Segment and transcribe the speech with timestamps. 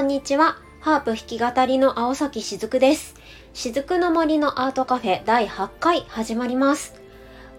[0.00, 0.56] こんにちは。
[0.80, 3.16] ハープ弾き語りの青崎しずくです。
[3.52, 6.94] しずくの森のアートカフェ第8回始まります。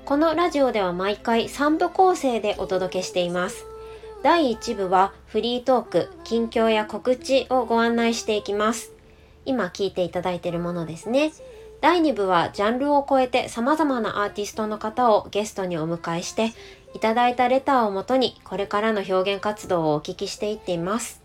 [0.06, 3.68] このラジオでは毎回3部構成でお届けしています。
[4.24, 8.92] 第1部はフリートーク、近況や告知をご案内していきます。
[9.46, 11.33] 今聞いていただいているものですね。
[11.79, 16.54] 第2部はジャンルを超えて様々なアーティストの方をゲストにお迎えして、
[16.96, 21.21] いただいたレターをもとにこれからの表現活動をお聞きしていっています。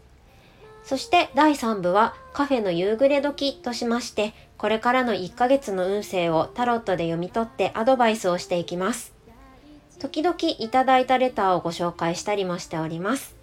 [0.87, 9.13] そして第3部はカフェの夕暮れ時としまして、これからの1ヶ月の運勢をタロットで読み取ってアドバイスをしていきます。
[9.99, 13.35] 時々いただいたレターをご紹介したりもしております。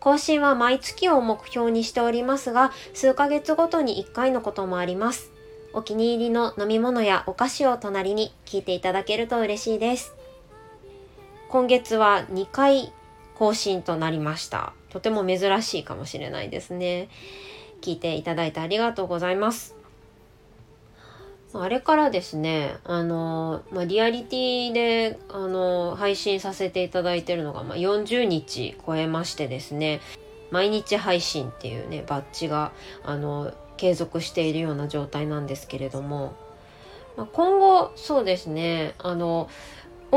[0.00, 5.30] 更新は毎月を目標にしておりますが、数ヶ月ごとに1回のこともあります。
[5.72, 10.14] お気に入りの飲み物やお菓子を隣に聞いていただけると嬉しいです。
[11.48, 12.92] 今月は2回
[13.38, 14.72] 更新となりました。
[14.88, 17.08] とても珍しいかもしれないですね。
[17.82, 19.76] 聞いていただいてありがとうございます。
[21.52, 30.00] あれからですね、あの、まあ、リアリティで、あの、配信させていただいてるのが、まあ、40日超えましてですね、
[30.50, 32.72] 毎日配信っていうね、バッジが、
[33.04, 36.34] あの、継続しているような状態なんですけれども、
[37.16, 39.48] まあ、今後、そうですね、あの、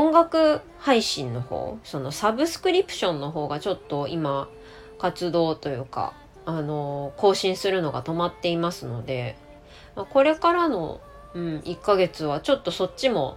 [0.00, 4.48] 音楽配信の方、そのサブスクリプションの方がちょっと今、
[4.98, 9.36] 活動というか、あの、更新するのが止まっていますので、
[9.94, 11.00] これからの
[11.34, 13.36] うん、1ヶ月はちょっとそっちも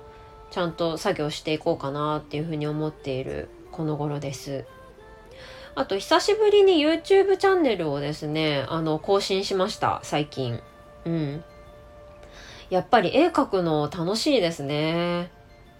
[0.52, 4.66] ちゃんと作業していこうかなっていうふうに思っているこの頃です。
[5.76, 10.60] あと久しぶりに YouTube チャンネルをですね、あの更新しました、最近。
[11.06, 11.44] うん。
[12.70, 15.32] やっぱり絵描くの楽しいですね。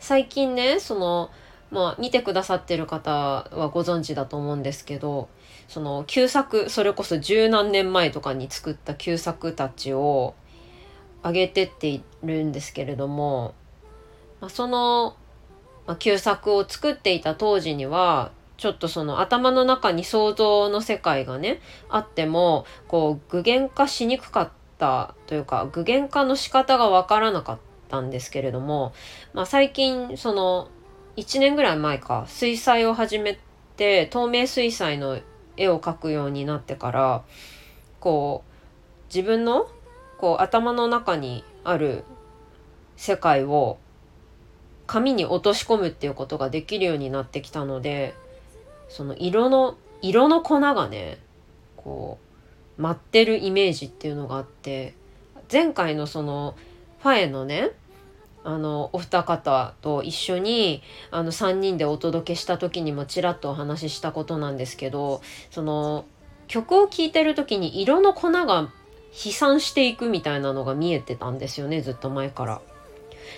[0.04, 1.30] 最近ね、その、
[1.72, 5.30] まあ見てくださってる方はご存知だと思うんですけど、
[5.70, 10.36] その旧作、それこそ十何年前とかに作った旧作たちを
[11.24, 13.54] 上げてっているんですけれども、
[14.42, 15.16] まあ、その、
[15.88, 27.60] まあ、旧作を作っていた当時にはちょっとその頭の中に想像の世界がねあってもこう具現化しにくかったというか具現化の仕方がわからなかっ
[27.94, 28.92] たんですけれども、
[29.34, 30.68] まあ、最近その
[31.16, 33.38] 1年ぐらい前か水彩を始め
[33.78, 35.20] て透明水彩の
[35.58, 37.24] 絵を描くようになってから
[38.00, 39.70] こう自分の
[40.18, 42.04] こう頭の中にある
[42.98, 43.78] 世界を
[44.88, 48.16] 紙に落とし込むっていうことができるようになってきたので
[48.90, 51.20] その色の色の粉がね
[51.78, 52.18] こ
[52.80, 54.96] う舞ってるイメージっていうのがあって
[55.52, 56.56] 前回のその
[57.04, 57.72] ファエのね
[58.44, 60.82] あのお二方と一緒に
[61.12, 66.06] あの3人でお届けした時にもちらっとお話ししたことなんですけどその
[66.48, 68.70] 曲を聴いてる時に色の粉が
[69.12, 72.62] 飛散していくみたいなのが見えてたんですよねずっと前から。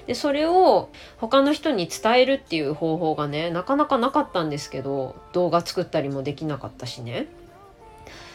[0.08, 7.28] でそれを他の人に伝えるっていう方法がねなかなかなかったんですけど動画作ったりもできなかったしね。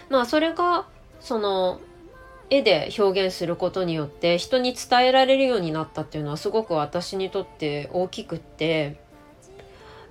[0.09, 0.87] まあそれが
[1.21, 1.81] その
[2.51, 8.97] 絵で表現することによって人に伝えられるようになったっていうのはすごく私にとって大きくって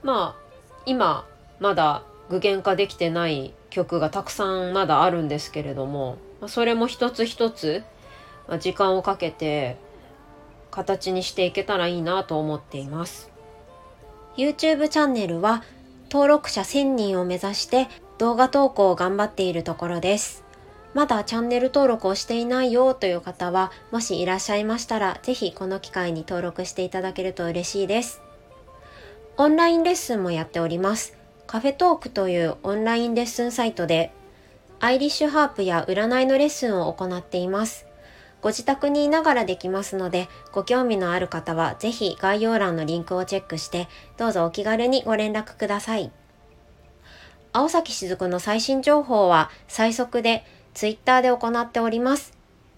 [0.04, 0.42] まあ
[0.86, 1.28] 今
[1.60, 6.18] まだ具現化できてない曲がたくさんまだあるんですけれども
[6.48, 7.84] それも一つ一つ
[8.60, 9.78] 時間をかけて
[10.72, 13.30] 形にしていけたらいいなと思っています。
[14.38, 15.64] YouTube チャンネルは
[16.12, 20.49] 登録者1000人を目指して動画投稿を頑張っているところです。
[20.94, 28.22] まだチャンネル登録をしていないよという方はもしいらっしゃいましたらぜひこの機会に登録していただけると嬉しいです。
[29.38, 31.16] オンラインレッスンもやっております。
[31.48, 34.12] カフェトークというオンラインレッスンサイトで
[34.82, 37.86] アイリッシュハープや占いのレッスンを行っています。
[38.42, 46.12] ご自宅にいながらできますので、ご興味のある方はぜひ概要欄のリンクをチェックして、どうぞお気軽にご連絡ください。
[47.52, 50.46] 青崎しずくの最新情報は最速で
[50.80, 52.32] Twitter で行っております。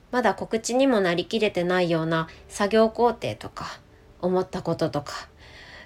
[0.09, 3.79] まだ告知にもなりきれてないような作業工程とか、
[4.21, 5.13] 思ったこととか、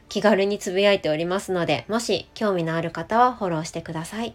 [0.08, 4.34] 気軽につぶやいておりますので、もし興味のある方はフォローしてください。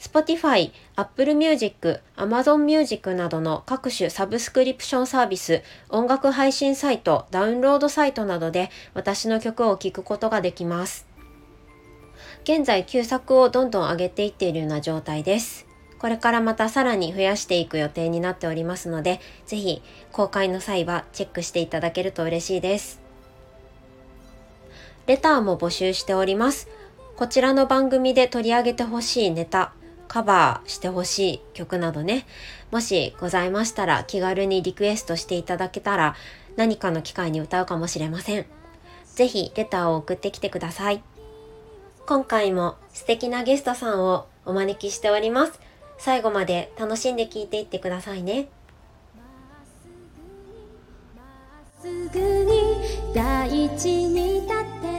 [0.00, 11.06] Spotify、Apple Music、Amazon Music などの各種サブスクリプションサービス、音楽配信サイト、ダウンロードサイトなどで私の曲を聴くことができます。
[12.42, 15.72] 現在旧作をどんどん上げていっているような状態です。
[16.04, 19.80] これからまたさらに増やしていく予定になっておりますので、ぜひ
[20.12, 23.00] 公開の際はチェックしていただけると嬉しいです。
[25.06, 26.68] レターも募集しております。
[27.16, 29.72] こちらの番組で取り上げてほしいネタ、
[30.06, 32.26] カバーしてほしい曲などね、
[32.70, 36.16] もしございましたら気軽にリクエストしていただけたら
[36.56, 38.44] 何かの機会に歌うかもしれません。
[39.06, 41.02] ぜひレターを送ってきてください。
[42.04, 45.58] 今回も素敵なゲストさんをお招きしております。
[46.04, 48.48] 最後まで楽しんで聴いていってくださいね。
[51.80, 53.48] すぐに大
[53.78, 54.93] 地に立って